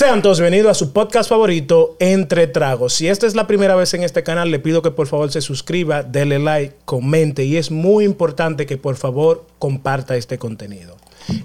[0.00, 2.94] Sean todos bienvenidos a su podcast favorito, Entre Tragos.
[2.94, 5.42] Si esta es la primera vez en este canal, le pido que por favor se
[5.42, 10.96] suscriba, dele like, comente y es muy importante que por favor comparta este contenido.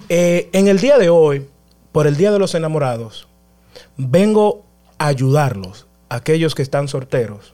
[0.08, 1.46] Eh, en el día de hoy,
[1.92, 3.28] por el Día de los Enamorados,
[3.98, 4.64] vengo
[4.96, 7.52] a ayudarlos, aquellos que están solteros,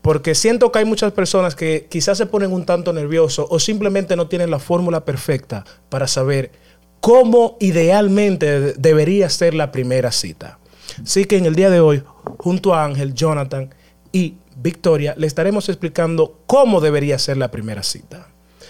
[0.00, 4.16] porque siento que hay muchas personas que quizás se ponen un tanto nerviosos o simplemente
[4.16, 6.61] no tienen la fórmula perfecta para saber
[7.02, 10.60] cómo idealmente debería ser la primera cita.
[11.02, 12.04] Así que en el día de hoy,
[12.38, 13.74] junto a Ángel, Jonathan
[14.12, 18.28] y Victoria, le estaremos explicando cómo debería ser la primera cita.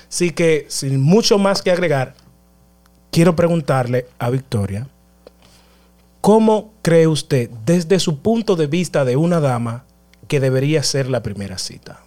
[0.09, 2.15] Así que, sin mucho más que agregar,
[3.11, 4.89] quiero preguntarle a Victoria,
[6.23, 9.85] ¿cómo cree usted, desde su punto de vista de una dama,
[10.27, 12.01] que debería ser la primera cita?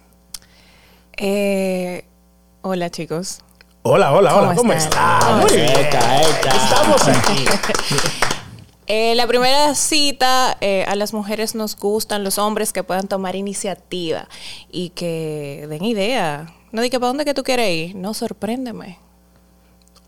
[1.16, 2.04] Eh,
[2.62, 3.42] hola chicos.
[3.88, 5.40] Hola, hola, hola, ¿cómo estás?
[5.40, 5.70] Muy bien.
[5.70, 7.44] Estamos aquí.
[8.88, 13.34] Eh, la primera cita, eh, a las mujeres nos gustan los hombres que puedan tomar
[13.34, 14.28] iniciativa
[14.70, 16.54] y que den idea.
[16.70, 17.96] No di que para dónde que tú quieres ir.
[17.96, 19.00] No, sorpréndeme.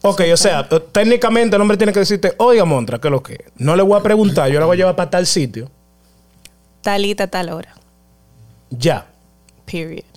[0.03, 3.47] Ok, o sea, técnicamente el hombre tiene que decirte, oiga, Montra, ¿qué es lo que?
[3.56, 5.69] No le voy a preguntar, yo la voy a llevar para tal sitio.
[6.81, 7.75] Talita, tal hora.
[8.70, 9.08] Ya.
[9.66, 10.08] Period.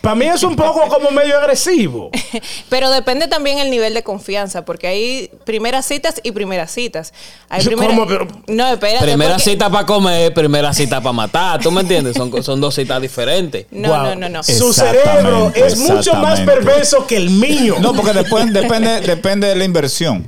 [0.00, 2.10] Para mí es un poco como medio agresivo.
[2.70, 7.12] Pero depende también el nivel de confianza, porque hay primeras citas y primeras citas.
[7.50, 8.06] Hay ¿Cómo?
[8.06, 9.04] Pero- No, espérate.
[9.04, 11.60] Primera porque- cita para comer, primera cita para matar.
[11.60, 12.16] ¿Tú me entiendes?
[12.16, 13.66] Son, son dos citas diferentes.
[13.70, 14.02] No, Wow.
[14.04, 14.42] no, no, no.
[14.42, 17.76] Su cerebro es mucho más perverso que el mío.
[17.80, 20.26] No, porque después depende, depende de la inversión.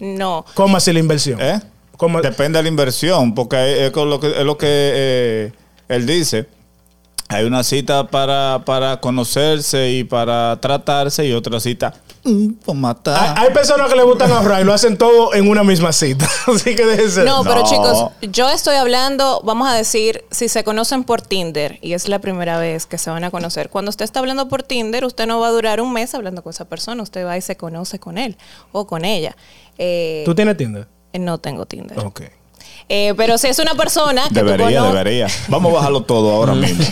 [0.00, 0.44] No.
[0.54, 1.40] ¿Cómo así la inversión?
[1.40, 1.60] ¿eh?
[1.96, 2.20] ¿Cómo?
[2.20, 5.52] Depende de la inversión, porque es, con lo que, es lo que eh,
[5.88, 6.46] él dice.
[7.28, 13.38] Hay una cita para, para conocerse y para tratarse y otra cita mm, para matar.
[13.38, 16.28] Hay, hay personas que le gustan ahorrar y lo hacen todo en una misma cita.
[16.46, 17.24] Así que déjense.
[17.24, 17.64] No, pero No.
[17.64, 22.18] chicos, yo estoy hablando, vamos a decir, si se conocen por Tinder y es la
[22.18, 23.70] primera vez que se van a conocer.
[23.70, 26.50] Cuando usted está hablando por Tinder, usted no va a durar un mes hablando con
[26.50, 27.02] esa persona.
[27.02, 28.36] Usted va y se conoce con él
[28.72, 29.34] o con ella.
[29.78, 30.86] Eh, ¿Tú tienes Tinder?
[31.14, 31.98] no tengo Tinder.
[32.00, 32.22] Ok.
[32.88, 35.26] Eh, pero si es una persona que tú Debería, debería.
[35.48, 36.84] Vamos a bajarlo todo ahora mismo.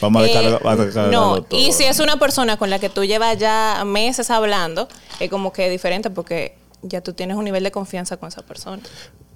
[0.00, 1.58] Vamos a Eh, descargar- a descargarlo no, todo.
[1.58, 4.88] y si es una persona con la que tú llevas ya meses hablando,
[5.20, 8.82] es como que diferente porque ya tú tienes un nivel de confianza con esa persona.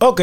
[0.00, 0.20] Ok.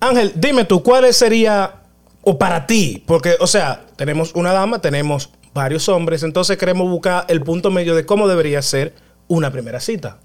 [0.00, 1.74] Ángel, dime tú, ¿cuál sería,
[2.22, 3.02] o para ti?
[3.06, 7.94] Porque, o sea, tenemos una dama, tenemos varios hombres, entonces queremos buscar el punto medio
[7.94, 8.94] de cómo debería ser
[9.28, 10.16] una primera cita.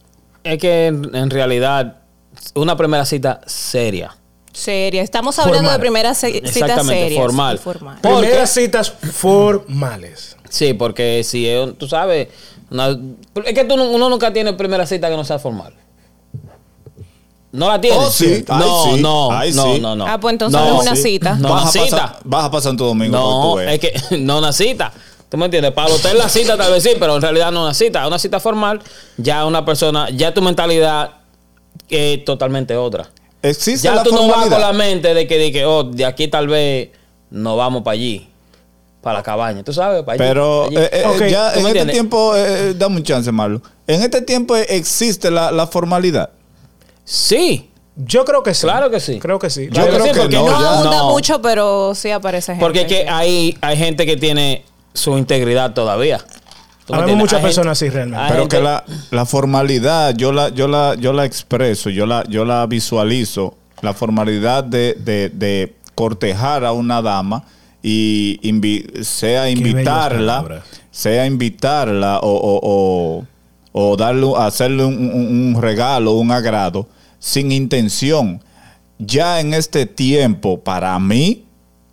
[0.43, 1.97] Es que en, en realidad,
[2.55, 4.15] una primera cita seria.
[4.53, 5.01] Seria.
[5.01, 5.73] Estamos hablando Formal.
[5.77, 7.21] de primeras ci- citas Exactamente, serias.
[7.21, 7.57] formal.
[7.59, 7.97] formal.
[8.01, 10.37] Primeras citas formales.
[10.49, 12.29] Sí, porque si es, tú sabes,
[12.71, 12.97] una-
[13.45, 15.73] es que tú, no- uno nunca tiene primera cita que no sea formal.
[17.51, 17.99] ¿No la tienes?
[17.99, 18.43] Oh, sí.
[18.47, 19.01] Ay, No, sí.
[19.01, 19.79] no, Ay, no, sí.
[19.79, 20.05] no, no.
[20.07, 21.01] Ah, pues entonces No, es una sí.
[21.03, 21.35] cita.
[21.35, 21.97] No, vas, una a cita.
[22.01, 23.13] pasar, vas a pasar Santo Domingo.
[23.53, 24.91] para No, es que no una cita.
[25.29, 25.71] ¿Tú me entiendes?
[25.71, 28.05] Para usted la cita tal vez sí, pero en realidad no una cita.
[28.07, 28.81] Una cita formal,
[29.17, 31.11] ya una persona, ya tu mentalidad
[31.89, 33.09] es totalmente otra.
[33.41, 34.51] Existe Ya la tú no vas formalidad.
[34.57, 36.89] con la mente de que, de que, oh, de aquí tal vez
[37.29, 38.27] nos vamos para allí,
[39.01, 39.63] para la cabaña.
[39.63, 40.01] ¿Tú sabes?
[40.03, 40.77] Para allí, Pero allí.
[40.77, 43.61] eh, eh, Ok, ya ¿tú en este tiempo, eh, eh, dame un chance, Marlo.
[43.85, 46.31] En este tiempo existe la, la formalidad.
[47.03, 48.61] Sí, Yo creo que sí.
[48.63, 49.19] Claro que sí.
[49.19, 49.65] Creo que sí.
[49.67, 51.09] Yo Claro creo sí, que porque no, No abunda No.
[51.11, 52.65] mucho, pero sí aparece gente.
[52.65, 56.19] porque es que hay, hay gente que tiene su integridad todavía.
[56.85, 58.25] ¿Tú me Habemos muchas personas así realmente.
[58.29, 62.23] Pero gente- que la, la formalidad, yo la, yo la, yo la expreso, yo la,
[62.29, 67.43] yo la visualizo, la formalidad de, de, de cortejar a una dama
[67.81, 70.41] y invi- sea invitarla,
[70.91, 73.25] sea invitarla o, o, o,
[73.91, 76.87] o darle, hacerle un, un- un regalo, un agrado,
[77.19, 78.43] sin intención.
[78.99, 81.45] Ya en este tiempo, para mí,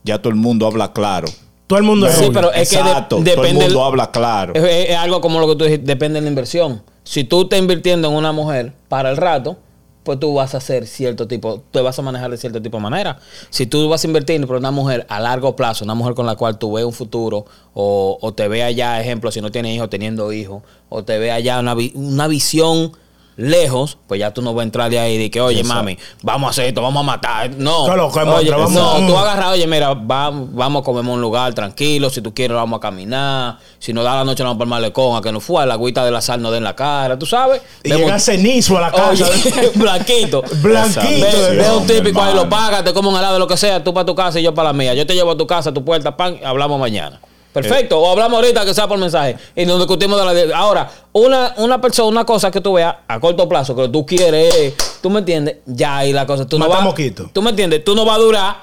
[0.05, 1.29] ya todo el mundo habla claro.
[1.67, 2.33] Todo el mundo es Sí, rubio.
[2.33, 4.53] pero es que de- Exacto, todo el depende mundo habla claro.
[4.55, 6.83] Es, es algo como lo que tú dijiste, depende de la inversión.
[7.05, 9.57] Si tú estás invirtiendo en una mujer para el rato,
[10.05, 12.83] pues tú vas a hacer cierto tipo, tú vas a manejar de cierto tipo de
[12.83, 13.19] manera.
[13.51, 16.35] Si tú vas a invertir por una mujer a largo plazo, una mujer con la
[16.35, 19.89] cual tú ves un futuro, o, o te ve allá, ejemplo, si no tienes hijos,
[19.89, 22.93] teniendo hijos, o te ve allá una, vi- una visión
[23.37, 25.75] lejos, pues ya tú no vas a entrar de ahí y de que, oye, Exacto.
[25.83, 27.51] mami, vamos a hacer esto, vamos a matar.
[27.57, 31.55] No, oye, vamos- no, vamos- tú agarras, oye, mira, va- vamos a comer un lugar
[31.55, 34.67] tranquilo, si tú quieres vamos a caminar, si nos da la noche nos vamos por
[34.67, 37.19] el malecón, a que nos fue, la agüita de la sal nos den la cara,
[37.19, 37.63] tú sabes.
[37.83, 39.11] Y Vemos- llega cenizo a la casa.
[39.29, 40.43] Oye, blanquito.
[40.63, 41.27] Blanquito.
[41.51, 44.05] Ve, un típico ahí, lo pagas, te como un helado, lo que sea, tú para
[44.07, 44.95] tu casa y yo para la mía.
[44.95, 47.21] Yo te llevo a tu casa, a tu puerta, pan, hablamos mañana.
[47.53, 48.01] Perfecto.
[48.01, 49.37] o hablamos ahorita que sea por mensaje.
[49.55, 50.57] Y nos discutimos de la.
[50.57, 54.75] Ahora, una, una persona, una cosa que tú veas a corto plazo, que tú quieres,
[55.01, 56.47] tú me entiendes, ya ahí la cosa.
[56.47, 56.83] Tú no vas.
[56.83, 57.31] moquito.
[57.33, 58.57] Tú me entiendes, tú no vas a durar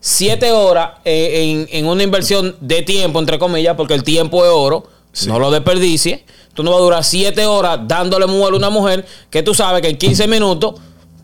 [0.00, 4.86] siete horas en, en una inversión de tiempo, entre comillas, porque el tiempo es oro.
[5.26, 6.20] No lo desperdicies.
[6.54, 9.82] Tú no vas a durar siete horas dándole mujer a una mujer que tú sabes
[9.82, 10.74] que en 15 minutos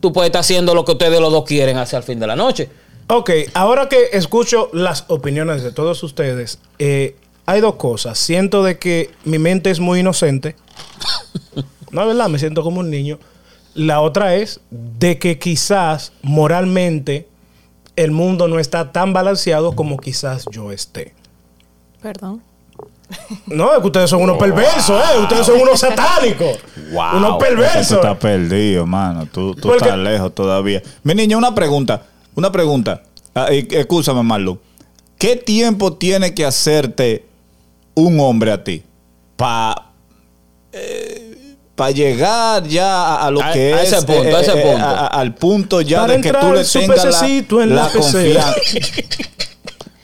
[0.01, 2.37] tú puedes estar haciendo lo que ustedes los dos quieren hacia el fin de la
[2.37, 2.69] noche.
[3.11, 7.17] Ok, ahora que escucho las opiniones de todos ustedes, eh,
[7.47, 8.19] hay dos cosas.
[8.19, 10.57] Siento de que mi mente es muy inocente.
[11.91, 13.19] No, es verdad, me siento como un niño.
[13.73, 17.27] La otra es de que quizás moralmente
[17.97, 21.15] el mundo no está tan balanceado como quizás yo esté.
[22.03, 22.43] Perdón.
[23.47, 25.19] No, es que ustedes son unos perversos, ¿eh?
[25.23, 26.59] Ustedes son unos satánicos.
[26.93, 27.93] Wow, unos Tú perversos.
[27.93, 29.25] estás perdido, mano.
[29.33, 30.83] Tú, tú Porque- estás lejos todavía.
[31.05, 32.03] Mi niña, una pregunta.
[32.39, 33.03] Una pregunta.
[33.35, 34.61] Ah, y- Escúchame, Marlon.
[35.19, 37.27] ¿Qué tiempo tiene que hacerte
[37.95, 38.85] un hombre a ti?
[41.75, 42.87] Para llegar ya
[43.17, 43.93] a, a lo A- que a es.
[43.93, 44.85] ese punto, a ese punto.
[44.85, 48.55] a- al punto ya Para de que tú le tengas la, la la confianza.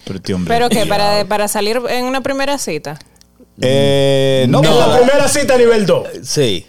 [0.04, 2.98] Pero, hombre, Pero que para, para salir en una primera cita.
[3.60, 6.08] Eh, no, en pero- la primera cita nivel 2.
[6.24, 6.66] Sí.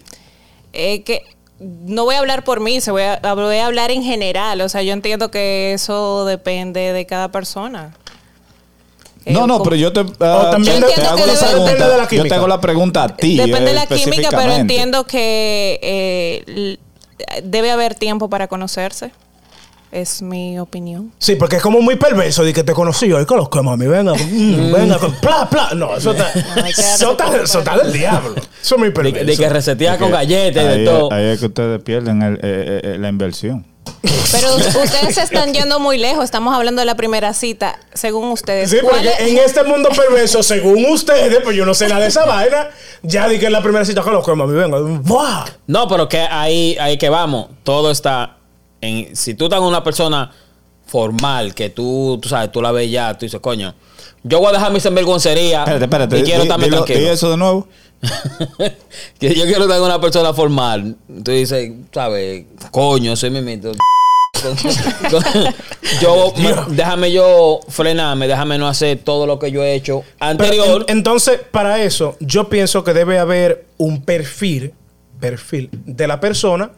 [0.74, 1.24] Eh, que
[1.60, 4.62] no voy a hablar por mí, se voy a, voy a hablar en general.
[4.62, 7.94] O sea, yo entiendo que eso depende de cada persona.
[9.26, 11.18] Eh, No, no, como- pero yo te, ah, O también te- de- te Yo hago
[11.18, 11.72] entiendo la que pregunta.
[11.72, 13.38] depende de la yo te hago la pregunta a ti.
[13.38, 16.78] Depende eh, de la química, pero entiendo que eh,
[17.44, 19.12] debe haber tiempo para conocerse.
[19.96, 21.14] Es mi opinión.
[21.20, 23.88] Sí, porque es como muy perverso de que te conocí hoy con los que mami,
[23.88, 25.70] venga, mm, venga, con pla, pla.
[25.74, 26.32] No, eso está,
[26.68, 28.36] eso está, poco eso está del diablo.
[28.62, 29.26] Eso es muy perverso.
[29.26, 31.14] de que resetea con galletas y de todo.
[31.14, 33.66] ahí es que ustedes pierden el- eh, eh, eh, la inversión.
[34.34, 36.26] Pero ustedes se están yendo muy lejos.
[36.26, 38.70] Estamos hablando de la primera cita, según ustedes.
[38.72, 42.02] Sí, ¿Cuál porque es- en este mundo perverso, según ustedes, pues yo no sé nada
[42.02, 42.68] de esa vaina,
[43.02, 45.46] ya di que en la primera cita con los que mami, venga, ¡buah!
[45.68, 47.48] No, pero que ahí, ahí que vamos.
[47.64, 48.38] Todo está
[48.86, 49.16] en.
[49.16, 50.32] Si tú estás con una persona
[50.86, 53.74] formal, que tú, tú sabes, tú la ves ya, tú dices, coño,
[54.24, 55.60] yo voy a dejar mi sinvergüencería.
[55.60, 56.20] Espérate, espérate.
[56.20, 57.12] Y quiero estarme dilo- tranquilo.
[57.12, 57.68] eso de nuevo?
[59.20, 60.96] que yo quiero estar con una persona formal.
[61.24, 62.46] Tú dices, ¿sabes?
[62.72, 63.72] Coño, soy mi mito.
[66.02, 70.86] yo, me- déjame yo frenarme, déjame no hacer todo lo que yo he hecho anterior.
[70.88, 74.74] en- entonces, para eso, yo pienso que debe haber un perfil,
[75.20, 76.72] perfil de la persona,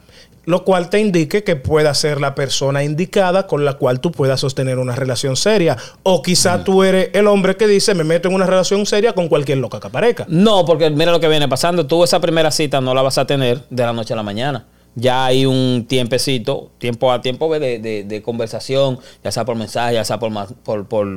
[0.48, 4.40] lo cual te indique que pueda ser la persona indicada con la cual tú puedas
[4.40, 5.76] sostener una relación seria.
[6.04, 9.28] O quizá tú eres el hombre que dice, me meto en una relación seria con
[9.28, 10.24] cualquier loca que aparezca.
[10.26, 11.86] No, porque mira lo que viene pasando.
[11.86, 14.64] Tú esa primera cita no la vas a tener de la noche a la mañana.
[14.94, 19.94] Ya hay un tiempecito, tiempo a tiempo de, de- de conversación, ya sea por mensaje,
[19.94, 20.32] ya sea por,
[20.64, 21.08] por, por,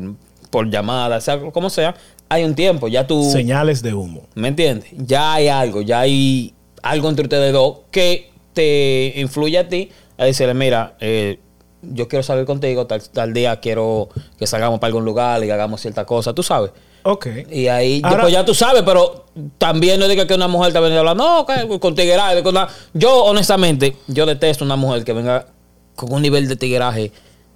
[0.49, 1.95] por llamada, sea como sea.
[2.27, 3.23] Hay un tiempo, ya tú...
[3.31, 4.23] Señales de humo.
[4.35, 4.89] ¿Me entiendes?
[4.97, 10.25] Ya hay algo, ya hay algo entre ustedes dos que te influye a ti a
[10.25, 11.39] decirle, mira, eh,
[11.81, 15.81] yo quiero salir contigo, tal, tal día quiero que salgamos para algún lugar y hagamos
[15.81, 16.71] cierta cosa, tú sabes.
[17.03, 17.27] Ok.
[17.49, 19.25] Y ahí, Ahora- pues ya tú sabes, pero
[19.57, 22.43] también no digas que una mujer te venga hablando, no, que con tigueraje.
[22.43, 22.69] con la-".
[22.93, 25.47] Yo, honestamente, yo detesto una mujer que venga
[25.95, 27.11] con un nivel de tigueraje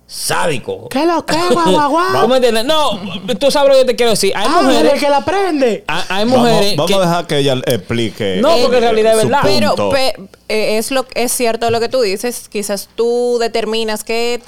[0.07, 0.87] sádico.
[0.89, 2.65] ¿Qué lo que, guau, guau, entiendes?
[2.65, 2.99] No,
[3.39, 4.31] tú sabes lo que te quiero decir.
[4.35, 5.83] Hay Ángel, mujeres, el que la prende.
[5.87, 6.95] hay, hay mujeres Vamos, vamos que...
[6.95, 8.37] a dejar que ella explique.
[8.41, 9.39] No, porque en realidad es verdad.
[9.43, 10.15] Pero pe-
[10.49, 12.47] eh, es lo es cierto lo que tú dices.
[12.49, 14.41] Quizás tú determinas qué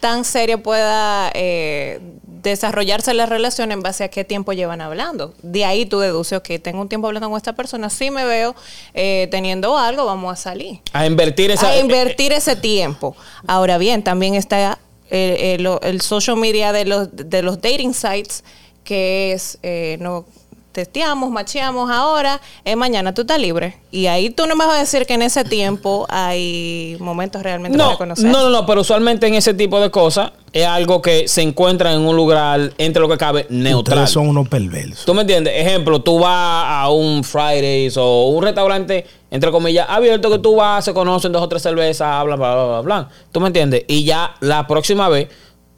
[0.00, 5.34] tan seria pueda eh, desarrollarse la relación en base a qué tiempo llevan hablando.
[5.42, 8.54] De ahí tú deduces, ok, tengo un tiempo hablando con esta persona, sí me veo
[8.94, 10.78] eh, teniendo algo, vamos a salir.
[10.92, 11.70] A invertir esa...
[11.70, 13.16] a invertir ese tiempo.
[13.48, 14.78] Ahora bien, también está
[15.10, 18.44] el, el- lo- el social media de los, de los dating sites,
[18.84, 20.24] que es, eh, no
[20.72, 23.76] testeamos, macheamos ahora, eh, mañana tú estás libre.
[23.90, 27.76] Y ahí tú no me vas a decir que en ese tiempo hay momentos realmente
[27.76, 28.26] para No, conocer.
[28.26, 31.92] no, no, no, pero usualmente en ese tipo de cosas es algo que se encuentra
[31.92, 33.98] en un lugar entre lo que cabe neutral.
[33.98, 35.04] Ustedes son unos perversos.
[35.04, 35.52] ¿Tú me entiendes?
[35.56, 40.84] Ejemplo, tú vas a un Fridays o un restaurante, entre comillas, abierto que tú vas,
[40.84, 43.08] se conocen dos o tres cervezas, hablan, bla, bla, bla, bla.
[43.30, 43.84] ¿Tú me entiendes?
[43.86, 45.28] Y ya la próxima vez,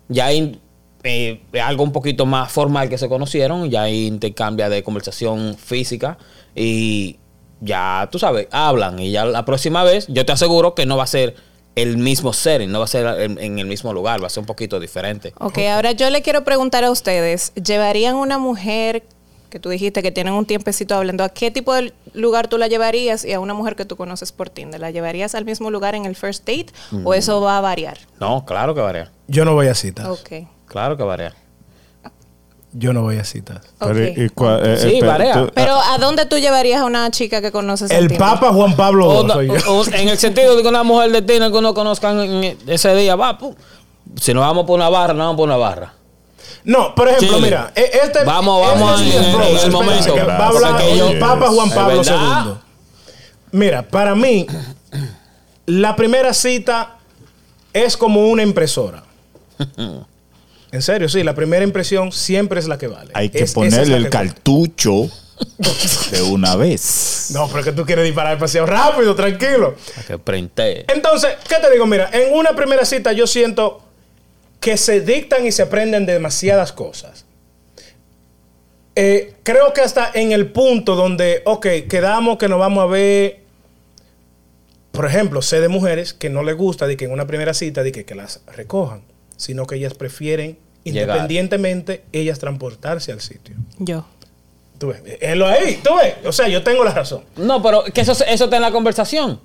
[0.08, 0.60] ya hay
[1.02, 6.18] eh, algo un poquito más formal que se conocieron, ya hay intercambio de conversación física
[6.54, 7.18] y
[7.60, 8.98] ya, tú sabes, hablan.
[9.00, 11.34] Y ya la próxima vez, yo te aseguro que no va a ser
[11.74, 14.42] el mismo setting, no va a ser en, en el mismo lugar, va a ser
[14.42, 15.32] un poquito diferente.
[15.38, 19.02] Ok, ahora yo le quiero preguntar a ustedes, ¿llevarían una mujer
[19.50, 22.66] que tú dijiste que tienen un tiempecito hablando, ¿a qué tipo de lugar tú la
[22.68, 24.80] llevarías y a una mujer que tú conoces por Tinder?
[24.80, 26.66] ¿La llevarías al mismo lugar en el first date
[27.04, 27.98] o eso va a variar?
[28.20, 29.10] No, claro que varía.
[29.28, 30.06] Yo no voy a citas.
[30.06, 30.46] Ok.
[30.66, 31.34] Claro que varía.
[32.72, 33.62] yo no voy a citas.
[33.80, 34.06] Pero.
[34.06, 35.32] ¿y cuál- eh, Sí, varía.
[35.34, 38.16] tú- Pero ¿a dónde tú llevarías a una chica que conoces El?
[38.16, 41.58] Papa Juan Pablo II o- en el sentido de que una mujer de Tinder que
[41.58, 43.54] uno conozcan en ese día, va, pum.
[44.20, 45.94] Si nos vamos por una barra, nos vamos por una barra.
[46.64, 47.40] No, por ejemplo, Chile.
[47.42, 50.14] mira, e- este, Vamos, este vamos en- en el momento.
[50.14, 52.02] que Va a hablar yo- Papa Juan ¿Es Pablo?
[52.02, 52.54] II.
[53.52, 54.46] Mira, para mí,
[55.66, 56.96] la primera cita
[57.72, 59.02] es como una impresora.
[60.72, 63.10] En serio, sí, la primera impresión siempre es la que vale.
[63.14, 65.10] Hay que Es- esa es ponerle el que cartucho
[66.12, 67.30] de una vez.
[67.32, 69.74] No, pero es que tú quieres disparar demasiado rápido, tranquilo.
[69.96, 70.84] Para que printe.
[70.92, 71.86] Entonces, ¿qué te digo?
[71.86, 73.82] Mira, en una primera cita yo siento
[74.60, 77.24] que se dictan y se aprenden demasiadas cosas.
[78.94, 83.40] Eh, creo que hasta en el punto donde, ok, quedamos que nos vamos a ver,
[84.92, 87.82] por ejemplo, sé de mujeres que no les gusta de que en una primera cita
[87.82, 89.02] de que, que las recojan,
[89.36, 91.08] sino que ellas prefieren, Llegar.
[91.08, 93.54] independientemente, ellas transportarse al sitio.
[93.78, 94.04] Yo.
[94.78, 96.14] Tú ves, es lo ahí, tú ves.
[96.24, 97.22] O sea, yo tengo la razón.
[97.36, 99.40] No, pero que eso, eso está en la conversación.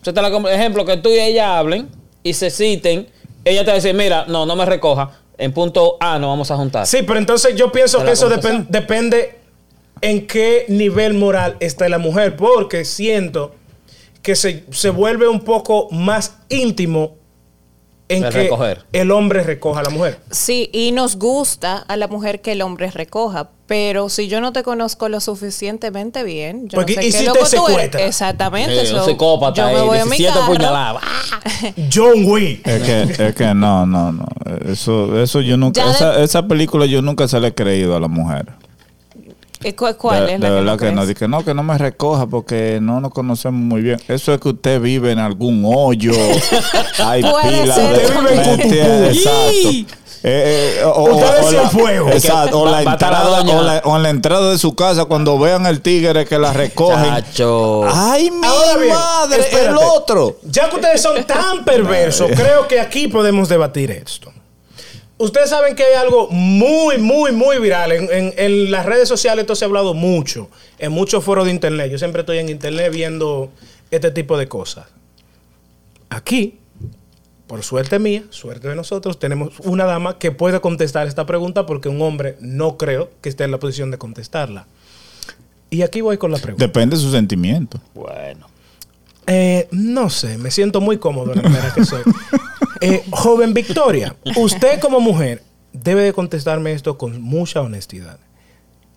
[0.00, 1.88] Eso está en la ejemplo, que tú y ella hablen
[2.22, 3.06] y se citen.
[3.44, 5.10] Ella te va a decir, mira, no, no me recoja.
[5.36, 6.86] En punto A nos vamos a juntar.
[6.86, 9.38] Sí, pero entonces yo pienso que eso depende
[10.00, 13.54] en qué nivel moral está la mujer, porque siento
[14.22, 17.16] que se, se vuelve un poco más íntimo
[18.08, 18.84] en De que recoger.
[18.92, 20.18] el hombre recoja a la mujer.
[20.30, 24.52] Sí, y nos gusta a la mujer que el hombre recoja, pero si yo no
[24.52, 27.68] te conozco lo suficientemente bien, yo Porque, no sé ¿y qué si loco te tú
[27.68, 27.94] eres.
[28.02, 28.78] Exactamente.
[28.80, 30.52] Un so, psicópata yo me voy a mi 17 carro.
[30.52, 31.02] puñaladas.
[31.92, 32.66] John Wick.
[32.66, 34.26] Es que, es que no, no, no.
[34.70, 35.80] Eso, eso yo nunca.
[35.80, 38.52] Ya de- Esa, esa película yo nunca se la he creído a la mujer.
[39.72, 41.78] ¿Cu- ¿Cuál de, es de la verdad que, que, no que no, que no me
[41.78, 43.98] recoja porque no nos conocemos muy bien.
[44.08, 46.12] Eso es que usted vive en algún hoyo.
[46.98, 49.08] Hay pila de.
[49.08, 49.94] Exacto.
[50.26, 52.08] Eh, eh, o, o la- fuego.
[52.10, 52.60] Exacto.
[52.62, 55.82] O la, entrada, o, la, o en la entrada de su casa, cuando vean el
[55.82, 57.04] tigre que la recogen.
[57.04, 57.84] Chacho.
[57.92, 59.44] ¡Ay, mi Ahora bien, madre!
[59.66, 60.38] El otro.
[60.44, 64.32] Ya que ustedes son tan perversos, creo que aquí podemos debatir esto.
[65.16, 67.92] Ustedes saben que hay algo muy, muy, muy viral.
[67.92, 70.50] En, en- en las redes sociales esto se ha hablado mucho.
[70.78, 71.90] En muchos foros de internet.
[71.90, 73.50] Yo siempre estoy en internet viendo
[73.90, 74.86] este tipo de cosas.
[76.10, 76.58] Aquí,
[77.46, 81.88] por suerte mía, suerte de nosotros, tenemos una dama que puede contestar esta pregunta porque
[81.88, 84.66] un hombre no creo que esté en la posición de contestarla.
[85.70, 86.64] Y aquí voy con la pregunta.
[86.64, 87.80] Depende de su sentimiento.
[87.94, 88.46] Bueno.
[89.26, 92.02] Eh, no sé, me siento muy cómodo en la manera que soy.
[92.84, 98.18] Eh, joven Victoria, usted como mujer debe de contestarme esto con mucha honestidad.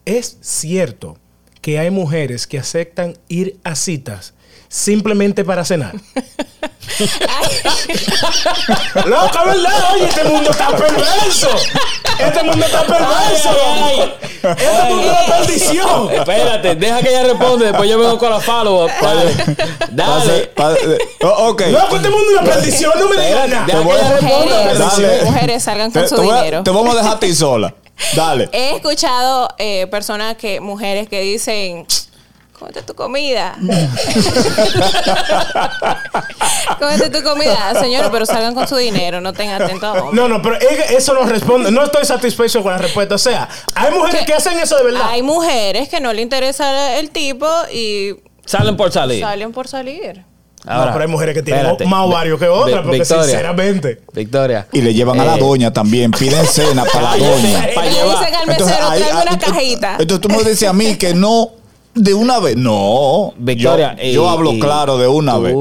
[0.04, 1.18] ¿Es cierto
[1.62, 4.34] que hay mujeres que aceptan ir a citas
[4.68, 5.96] simplemente para cenar?
[9.06, 9.94] Loca, ¿verdad?
[9.94, 11.50] Oye, este mundo está perverso.
[12.20, 13.50] Este mundo está perverso.
[13.50, 14.14] Ay, ay,
[14.44, 16.12] Este mundo es una perdición.
[16.14, 17.66] Espérate, deja que ella responda.
[17.68, 18.92] Después yo vengo con la follow-up.
[19.02, 19.36] Dale.
[19.92, 20.40] Dale.
[20.56, 20.74] Pa-
[21.20, 21.62] pa- oh, ok.
[21.68, 22.92] Loco, este mundo es una perdición.
[23.00, 23.66] No me digas nada.
[23.66, 24.56] deja que ella responda.
[24.64, 25.22] Mujeres, Dale.
[25.26, 26.64] mujeres salgan con Te, su te voy a- dinero.
[26.64, 27.74] te vamos a dejar a ti sola.
[28.16, 28.50] Dale.
[28.52, 31.86] He escuchado eh, personas que, mujeres que dicen,
[32.60, 33.56] cómete tu comida.
[36.80, 40.14] cómete tu comida, señores, pero salgan con su dinero, no tengan atento a hombres.
[40.14, 41.72] No, no, pero es- eso no responde.
[41.72, 43.16] No estoy satisfecho con la respuesta.
[43.16, 45.02] O sea, hay mujeres Que- que hacen eso de verdad.
[45.10, 49.22] Hay mujeres que no le interesa el tipo y Salen por salir.
[49.22, 50.24] salen por salir.
[50.66, 51.86] no, pero hay mujeres que tienen espérate.
[51.86, 54.02] más ovarios que otras, porque Victoria, sinceramente.
[54.14, 54.68] Victoria.
[54.74, 56.12] Y le llevan a la Eh, doña también.
[56.12, 57.70] Piden cena para la doña.
[57.76, 58.20] Pa' Le llevar.
[58.20, 59.92] dicen al Entonces, mesero, ahí- una cajita.
[60.00, 61.52] Entonces tú me dices a mí que no
[61.98, 62.56] de una vez.
[62.58, 63.34] No.
[63.38, 63.96] Victoria.
[63.98, 65.54] Yo, yo y- hablo y claro de una tú, vez.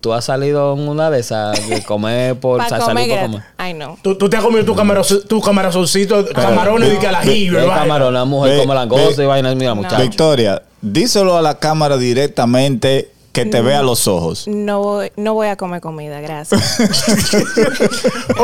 [0.00, 3.42] Tú has salido en una de esas de comer por sa- comer salir por comer.
[3.58, 3.96] Ay, no.
[4.02, 7.64] Tú, tú te has comido tu, camaro, tu camarazoncito, camarones y que al ajillo, El
[7.64, 7.82] y vaina.
[7.82, 9.54] camarón, la mujer Ve- come langosta ve- y vaina.
[9.54, 10.00] Mira, muchacho.
[10.02, 14.46] Victoria, díselo a la cámara directamente que te vea los ojos.
[14.46, 16.78] No voy, no voy a comer comida, gracias.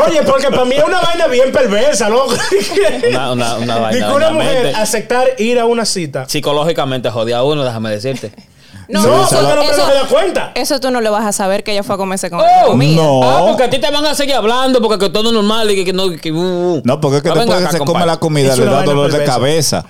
[0.06, 2.34] Oye, porque para mí es una vaina bien perversa, loco.
[3.10, 4.06] Una, una, una Y vaina.
[4.08, 4.78] que una en la mujer mente.
[4.80, 6.28] aceptar ir a una cita.
[6.28, 8.32] Psicológicamente jodía a uno, déjame decirte.
[8.90, 10.52] No, No, eso, porque no eso- das cuenta.
[10.54, 13.02] eso tú no lo vas a saber que ella fue a comerse con Oh, comida.
[13.02, 13.22] no.
[13.22, 15.74] Ah, porque a ti te van a seguir hablando porque que todo es normal y
[15.76, 16.10] que, que no.
[16.16, 16.80] Que, uh, uh.
[16.86, 18.82] No, porque es que Ah, después venga que se come la comida Es le da
[18.84, 19.84] dolor de cabeza.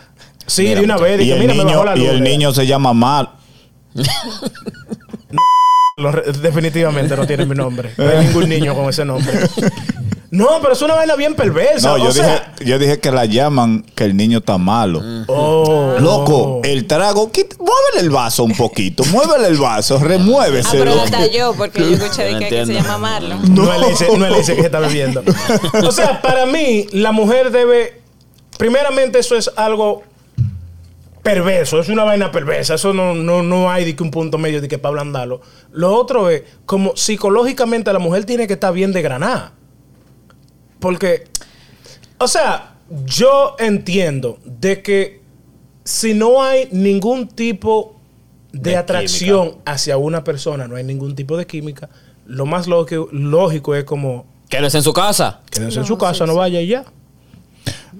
[0.48, 1.14] Sí, Mira, de una vez.
[1.20, 2.08] Y dije, el, mira, me bajó niño, la y luz.
[2.08, 3.30] el niño se llama mal.
[6.42, 7.92] Definitivamente no tiene mi nombre.
[7.96, 9.32] No hay ningún niño con ese nombre.
[10.30, 11.88] No, pero es una vaina bien perversa.
[11.88, 15.02] No, o yo dije, sea, yo dije que la llaman que el niño está malo.
[15.26, 20.78] oh, Loco, el trago, quit- muévele el vaso un poquito, muévele el vaso, Ah, remuévese.
[20.78, 21.02] pero loco.
[21.04, 23.54] hasta yo, porque yo escuché de No que, que se llama Marlon.
[23.54, 25.24] No, él dice, no él dice que está bebiendo.
[25.84, 28.00] O sea, para mí, la mujer debe
[28.58, 30.02] primeramente eso es algo
[31.22, 34.60] perverso, es una vaina perversa, eso no, no, no hay de que un punto medio
[34.60, 35.40] de que para ablandarlo.
[35.72, 39.52] Lo otro es como psicológicamente la mujer tiene que estar bien de granada.
[40.80, 41.24] Porque,
[42.18, 45.22] o sea, yo entiendo de que
[45.84, 47.96] si no hay ningún tipo
[48.52, 51.88] de, De atracción hacia una persona, no hay ningún tipo de química,
[52.26, 55.42] lo más lógico, lógico es como Quédese en su casa.
[55.50, 56.84] quédense en su casa, no vaya y ya.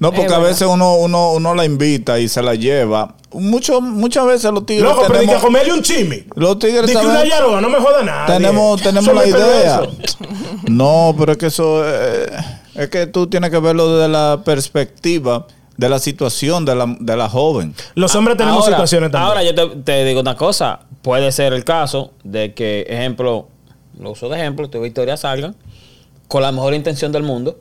[0.01, 3.15] No, porque a veces uno, uno, uno la invita y se la lleva.
[3.33, 6.23] Mucho, muchas veces los tigres Loco, pero que a tenemos, comerle un chimi.
[6.37, 8.27] los tigres Di que una no me joda nada.
[8.27, 9.83] tenemos, tenemos la idea.
[10.69, 12.27] No, pero es que eso eh,
[12.75, 15.47] es que tú tienes que verlo desde la perspectiva
[15.77, 17.75] de la situación de la, de la joven.
[17.95, 19.29] Los hombres tenemos Ahora- situaciones también.
[19.29, 20.81] Ahora yo te, te digo una cosa.
[21.03, 23.49] Puede ser el caso de que, ejemplo,
[23.99, 25.55] lo uso de ejemplo, tu Victoria salgan
[26.27, 27.59] con la mejor intención del mundo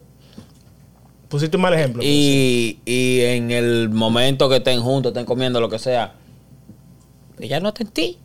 [1.30, 2.02] Pusiste un mal ejemplo.
[2.04, 6.14] y, y en el momento que estén juntos, estén comiendo lo que sea,
[7.40, 8.18] ella no está en ti.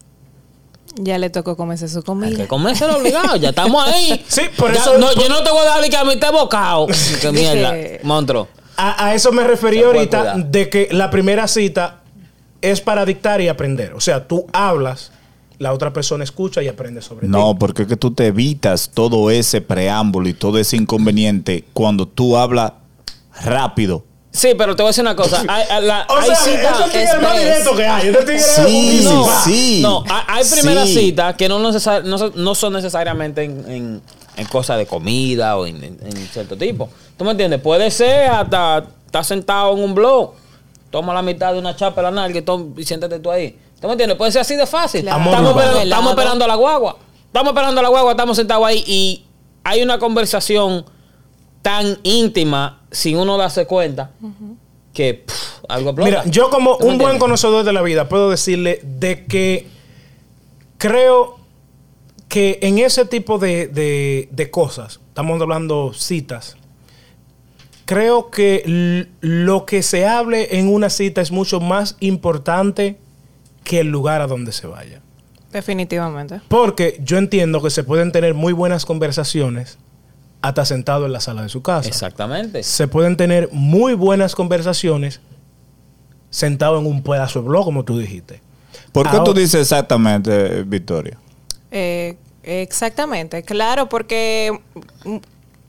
[0.96, 2.36] Ya le tocó comerse su Hay comida.
[2.36, 4.22] que comérselo obligado, ya estamos ahí.
[4.28, 6.16] Sí, por Ya, eso- no, yo no te voy a dar ni que a mí
[6.16, 6.86] te bocado.
[7.20, 8.48] Que mierda, monstruo.
[8.76, 10.46] A, a eso me referí ahorita cuidar.
[10.50, 12.02] de que la primera cita
[12.60, 13.94] es para dictar y aprender.
[13.94, 15.12] O sea, tú hablas,
[15.58, 17.32] la otra persona escucha y aprende sobre ti.
[17.32, 22.06] No, porque es que tú te evitas todo ese preámbulo y todo ese inconveniente cuando
[22.06, 22.72] tú hablas
[23.44, 24.04] rápido.
[24.30, 25.42] Sí, pero te voy a decir una cosa.
[25.48, 27.42] Hay, la- O hay sea, citas- eso es el tigre más express.
[27.44, 28.08] directo que hay.
[28.08, 29.80] Este tigre es Sí, No, sí.
[29.82, 30.94] no, hay, hay primeras Sí.
[30.94, 34.02] citas que no, necesar- no, son- no son necesariamente en, en-
[34.36, 36.88] en cosas de comida o en, en- en cierto tipo.
[37.18, 37.60] ¿Tú me entiendes?
[37.60, 40.32] Puede ser hasta estar sentado en un blog,
[40.90, 43.58] toma la mitad de una chapa en la nalga y, tom- y siéntate tú ahí.
[43.80, 44.16] ¿Tú me entiendes?
[44.16, 45.02] Puede ser así de fácil.
[45.02, 45.18] Claro.
[45.24, 46.10] Estamos, esperando, estamos Helado.
[46.10, 46.96] esperando a la guagua.
[47.26, 49.24] Estamos esperando a la guagua, estamos sentados ahí y
[49.64, 50.86] hay una conversación
[51.60, 54.10] tan íntima sin uno darse cuenta
[54.92, 56.10] que pff, algo explota.
[56.10, 59.66] Mira, yo como ¿Tú me un buen conocedor de la vida puedo decirle de que
[60.78, 61.38] creo
[62.28, 66.56] que en ese tipo de, de- de cosas, estamos hablando citas,
[67.84, 72.98] creo que lo que se hable en una cita es mucho más importante
[73.64, 75.00] que el lugar a donde se vaya.
[75.52, 76.40] Definitivamente.
[76.48, 79.78] Porque yo entiendo que se pueden tener muy buenas conversaciones
[80.42, 81.88] hasta sentado en la sala de su casa.
[81.88, 82.62] Exactamente.
[82.64, 85.20] Se pueden tener muy buenas conversaciones
[86.30, 88.40] sentado en un pedazo de blog, como tú dijiste.
[88.90, 91.16] ¿Por qué tú dices exactamente, Victoria?
[91.70, 94.58] Eh, exactamente, claro, porque
[95.04, 95.16] mm,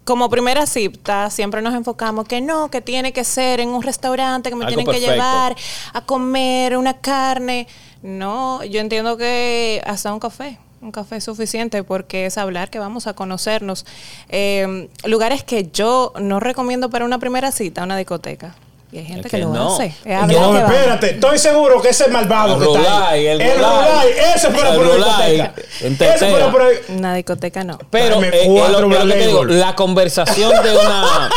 [0.03, 4.49] como primera cita siempre nos enfocamos que no, que tiene que ser en un restaurante,
[4.49, 5.55] que me Algo tienen que llevar
[5.93, 7.67] a comer una carne.
[8.01, 10.57] No, yo entiendo que hasta un café.
[10.83, 13.85] Un café es suficiente porque es hablar que vamos a conocernos.
[14.27, 18.53] Eh, lugares que yo no recomiendo para una primera cita, una discoteca.
[18.91, 19.73] Y hay gente Es que, que lo no.
[19.73, 19.95] hace.
[20.05, 23.21] Es No, espérate, estoy seguro que ese malvado El que está ahí.
[23.23, 23.71] Rulay, el el Rulay.
[23.79, 24.63] Rulay, ese El por
[24.95, 25.53] discoteca.
[25.81, 26.51] Ese tetera.
[26.51, 26.75] por ahí.
[26.89, 27.79] Una discoteca no.
[27.89, 29.59] Pero Dame eh, eh, cuatro lo- lo que te Black digo, Label.
[29.61, 31.29] la conversación de una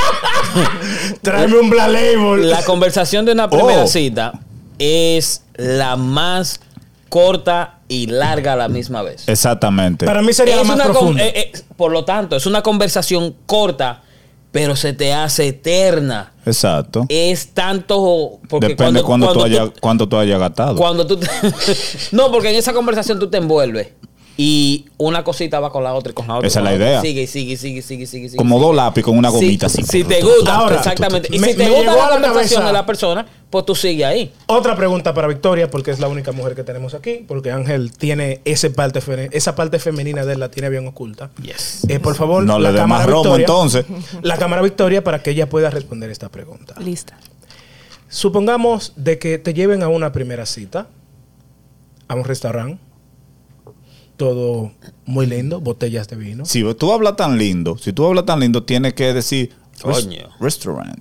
[1.22, 2.50] Tráeme un Black Label.
[2.50, 3.86] la conversación de una primera Oh.
[3.86, 4.32] cita
[4.78, 6.60] es la más
[7.08, 9.28] corta y larga a la misma vez.
[9.28, 10.06] Exactamente.
[10.06, 11.24] Para mí sería la Es más una con- profunda.
[11.24, 14.02] eh, eh, por lo tanto, es una conversación corta,
[14.52, 16.32] pero se te hace eterna.
[16.46, 17.04] Exacto.
[17.08, 20.76] Es tanto porque Depende cuando, cuánto, tú cuando haya, cuánto tú hayas gastado.
[20.76, 21.26] Cuando tú te-
[22.12, 23.88] no, porque en esa conversación tú te envuelves
[24.38, 26.46] y una cosita va con la otra y con la otra.
[26.48, 27.00] Esa es la idea.
[27.00, 28.36] Sigue, sigue, sigue, sigue, sigue, sigue.
[28.36, 28.66] Como sigue.
[28.66, 29.82] dos lápiz con una gomita así.
[29.82, 31.28] Si, te gusta, Ahora, exactamente.
[31.34, 33.74] Y me- si te gusta la a la conversación cabeza- de la persona, pues tú
[33.74, 34.32] sigues ahí.
[34.46, 38.42] Otra pregunta para Victoria, porque es la única mujer que tenemos aquí, porque Ángel tiene
[38.44, 41.30] ese parte fe- esa parte femenina de él la tiene bien oculta.
[41.42, 41.86] Yes.
[41.88, 43.86] Eh, por favor, No la le dé cámara más romo Victoria- entonces.
[44.22, 46.74] La cámara Victoria para que ella pueda responder esta pregunta.
[46.78, 47.16] Lista.
[48.08, 50.88] Supongamos de que te lleven a una primera cita,
[52.08, 52.78] a un restaurante,
[54.16, 54.72] todo
[55.04, 56.44] muy lindo, botellas de vino.
[56.44, 59.52] Si tú hablas tan lindo, si tú hablas tan lindo, tienes que decir
[59.82, 60.28] Coño.
[60.40, 60.98] restaurant.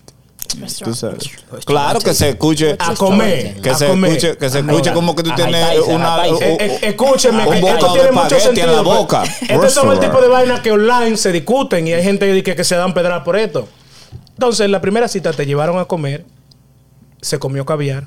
[0.59, 0.83] Restaurant.
[0.83, 1.65] Tú sabes.
[1.65, 2.75] Claro que se escuche.
[2.79, 6.07] A comer, Que se escuche, que se escuche como que tú tienes una.
[6.17, 6.53] jaitarse.
[6.53, 8.75] Eh, eh, escúcheme, que esto de tiene mucho espagueti en sentido.
[8.75, 9.23] la boca.
[9.49, 12.63] Estos son el tipo de vainas que online se discuten y hay gente que, que
[12.63, 13.67] se dan pedras por esto.
[14.29, 16.25] Entonces, en la primera cita te llevaron a comer,
[17.21, 18.05] se comió caviar,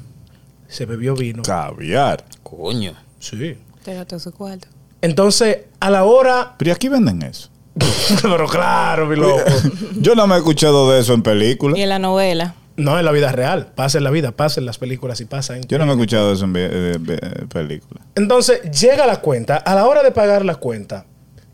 [0.68, 1.42] se bebió vino.
[1.42, 2.24] Caviar.
[2.42, 2.94] Coño.
[3.18, 3.56] Sí.
[3.84, 4.68] Te gastó su cuarto.
[5.00, 6.54] Entonces, a la hora.
[6.58, 7.50] Pero ¿y aquí venden eso.
[8.22, 9.42] Pero claro, mi loco.
[9.96, 11.78] Yo no me he escuchado de eso en películas.
[11.78, 12.54] Y en la novela.
[12.76, 13.72] No en la vida real.
[13.74, 15.64] Pasa en la vida, pasa en las películas y pasa en.
[15.64, 18.04] Yo no me he escuchado de eso en eh, eh, películas.
[18.14, 19.56] Entonces, llega la cuenta.
[19.56, 21.04] A la hora de pagar la cuenta,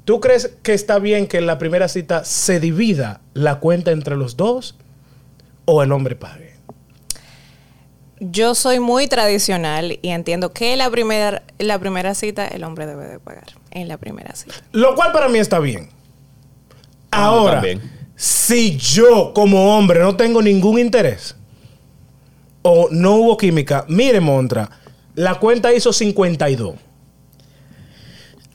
[0.04, 4.16] ¿tú crees que está bien que en la primera cita se divida la cuenta entre
[4.16, 4.76] los dos
[5.64, 6.53] o el hombre pague?
[8.20, 13.06] Yo soy muy tradicional y entiendo que la primera, la primera cita el hombre debe
[13.06, 13.46] de pagar.
[13.70, 14.54] En la primera cita.
[14.70, 15.88] Lo cual para mí está bien.
[17.10, 17.62] Ah, Ahora,
[18.14, 21.34] si yo como hombre no tengo ningún interés
[22.62, 24.70] o no hubo química, mire, Montra,
[25.14, 26.74] la cuenta hizo 52.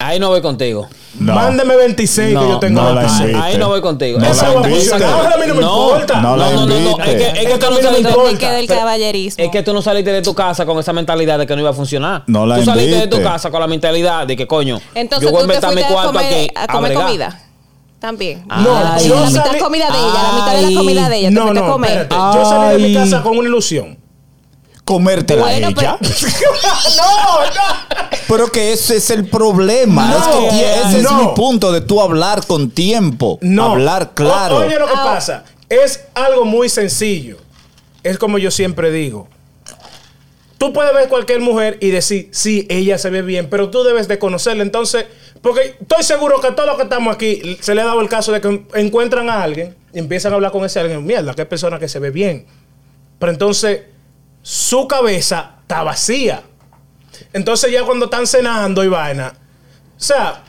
[0.02, 0.88] Ahí no voy contigo.
[1.20, 1.36] No.
[1.36, 3.30] Mándeme 26 que No, yo tengo no la 26.
[3.32, 3.44] invite.
[3.46, 4.18] Ahí no voy contigo.
[4.20, 4.76] No Esa la invite.
[4.76, 5.10] funcionar.
[5.10, 6.22] Ahora a mí no me importa.
[6.22, 7.12] No la no, no, no, invite.
[7.12, 8.24] Es que, es que tú no no me saliste, importa.
[8.30, 9.44] Técnica del pero- caballerismo.
[9.44, 11.72] es que tú no saliste de tu casa con esa mentalidad de que no iba
[11.72, 12.24] a funcionar.
[12.28, 15.32] No la Tú saliste de tu casa con la mentalidad de que, coño, Entonces yo
[15.34, 17.42] voy a inventar mi a cuarto comer, aquí a comer comida.
[18.00, 18.46] También.
[18.48, 19.06] No, Ay.
[19.10, 21.32] yo la mitad salí- comida de ella, la mitad de la comida de ella.
[21.32, 21.92] No, no, comer.
[22.04, 22.16] espérate.
[22.40, 23.99] Yo salí de mi casa con una ilusión.
[24.90, 25.98] Comértela Bueno, ella.
[26.98, 28.18] no, no.
[28.28, 30.08] Pero que ese es el problema.
[30.08, 30.26] No, es
[30.56, 31.10] que ese no.
[31.10, 33.38] es mi punto de tú hablar con tiempo.
[33.42, 33.74] No.
[33.74, 34.56] Hablar claro.
[34.56, 35.04] O- oye lo que Ah.
[35.04, 35.44] pasa.
[35.70, 37.38] Es algo muy sencillo.
[38.02, 39.28] Es como yo siempre digo.
[40.58, 44.08] Tú puedes ver cualquier mujer y decir, sí, ella se ve bien, pero tú debes
[44.08, 44.64] de conocerla.
[44.64, 45.06] Entonces,
[45.44, 48.32] porque estoy seguro que todos los que estamos aquí se le ha dado el caso
[48.32, 51.06] de que encuentran a alguien y empiezan a hablar con ese alguien.
[51.06, 52.48] Mierda, qué persona que se ve bien.
[53.20, 53.82] Pero entonces,
[54.50, 56.42] su cabeza está vacía.
[57.34, 59.32] Entonces, ya cuando están cenando y vaina.
[59.96, 60.44] O sea,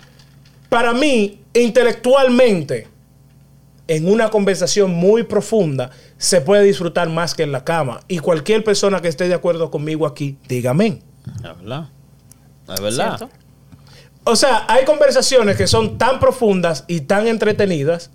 [0.70, 2.88] para mí, intelectualmente,
[3.86, 8.00] en una conversación muy profunda, se puede disfrutar más que en la cama.
[8.08, 11.02] Y cualquier persona que esté de acuerdo conmigo aquí, dígame.
[11.36, 11.90] Es verdad.
[12.72, 13.18] Es verdad.
[13.18, 13.36] ¿Cierto?
[14.24, 18.10] O sea, hay conversaciones que son tan profundas y tan entretenidas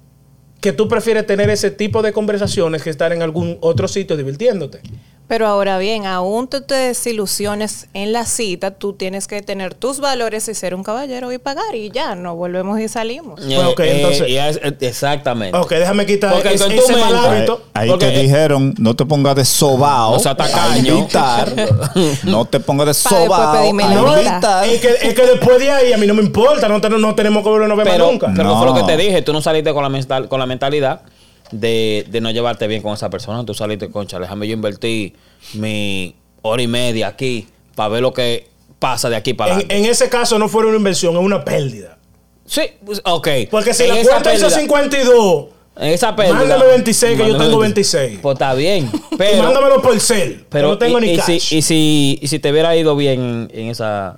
[0.62, 4.82] que tú prefieres tener ese tipo de conversaciones que estar en algún otro sitio divirtiéndote.
[5.28, 10.00] Pero ahora bien, aún tú te desilusiones en la cita, tú tienes que tener tus
[10.00, 13.42] valores y ser un caballero y pagar y ya, no volvemos y salimos.
[13.42, 15.58] Eh, Bueno, ok, eh, entonces- es- eh, exactamente.
[15.58, 17.62] Ok, déjame quitar Porque tu ese mal mente- hábito.
[17.74, 21.52] ahí Porque- te dijeron, no te pongas de sobao No sea a invitar.
[22.24, 23.66] no te pongas de sobao a No,
[24.18, 24.66] invitar.
[24.68, 27.16] es, que, es que después de ahí a mí no me importa, no, te- no
[27.16, 28.32] tenemos que volvernos a más nunca.
[28.36, 28.58] pero No.
[28.58, 31.02] fue lo que te dije, tú no saliste con la, mental, con la mentalidad
[31.52, 33.46] de, de no llevarte bien con esa persona.
[33.46, 35.14] Tú saliste, concha, déjame yo invertir
[35.54, 38.48] mi hora y media aquí para ver lo que
[38.80, 39.78] pasa de aquí para En, adelante.
[39.78, 41.98] en ese caso no fue una inversión, es una pérdida.
[42.46, 43.28] Sí, pues, ok.
[43.50, 45.46] Porque si En la cuenta hizo pérdida- 52
[45.78, 46.36] En esa pérdida.
[46.36, 48.20] Mándame 26, que yo tengo 26.
[48.22, 48.90] Pues está bien.
[49.12, 51.40] y Pero, mándamelo por cel, pero no tengo y, ni y cash.
[51.40, 54.16] si, y, si, y si te hubiera ido bien en, esa,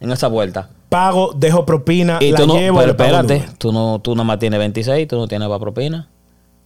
[0.00, 0.68] en esa vuelta.
[0.90, 4.38] Pago, dejo propina, Y la tú no, llevo pero espérate, tú no, tú nada más
[4.38, 6.08] tienes 26, tú no tienes para propina.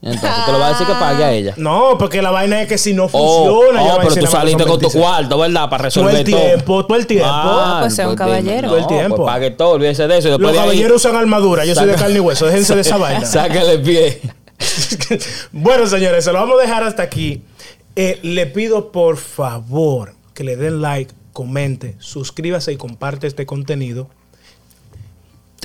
[0.03, 1.55] Entonces tú le vas a decir que pague a ella.
[1.57, 4.15] No, porque la vaina es que si no Oh, funciona, ya oh, va a pero
[4.15, 5.05] tú saliste con tu 26.
[5.05, 5.71] cuarto, ¿verdad?
[5.71, 6.41] Para Todo resolver el todo.
[6.41, 7.29] tiempo, todo el tiempo.
[7.29, 8.69] Ah, pues sea un dime, caballero.
[8.69, 9.17] Todo el tiempo.
[9.17, 10.29] Pues pague todo, olvídese de eso.
[10.29, 12.81] Después Los de ahí, caballeros usan armadura, yo soy de carne y hueso, déjense de
[12.83, 13.25] esa vaina.
[13.27, 14.21] Sácale el pie.
[15.53, 17.43] bueno, señores, se lo vamos a dejar hasta aquí.
[17.97, 24.09] Eh, le pido por favor que le den like, comente, suscríbase y comparte este contenido.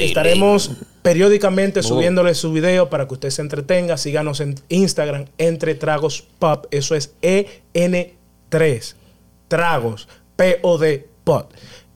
[0.05, 3.97] Estaremos periódicamente subiéndole su video para que usted se entretenga.
[3.97, 6.65] Síganos en Instagram, Entre Tragos Pop.
[6.71, 8.95] Eso es EN3.
[9.47, 10.07] Tragos.
[10.35, 11.45] P-O-D Pod.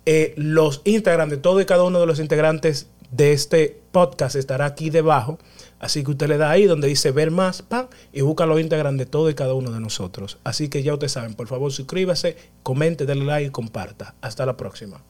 [0.06, 4.66] Eh, los Instagram de todo y cada uno de los integrantes de este podcast estará
[4.66, 5.40] aquí debajo.
[5.80, 8.98] Así que usted le da ahí donde dice ver más, pan, y busca los Instagram
[8.98, 10.38] de todo y cada uno de nosotros.
[10.44, 14.16] Así que ya ustedes saben, por favor suscríbase, comente, denle like y comparta.
[14.22, 15.02] Hasta la próxima.